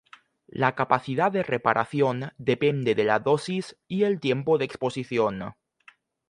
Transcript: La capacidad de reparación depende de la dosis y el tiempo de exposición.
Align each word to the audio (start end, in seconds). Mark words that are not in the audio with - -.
La 0.47 0.73
capacidad 0.73 1.31
de 1.31 1.43
reparación 1.43 2.31
depende 2.39 2.95
de 2.95 3.03
la 3.03 3.19
dosis 3.19 3.77
y 3.87 4.01
el 4.01 4.19
tiempo 4.19 4.57
de 4.57 4.65
exposición. 4.65 5.53